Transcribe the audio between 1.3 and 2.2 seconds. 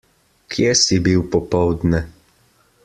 popoldne?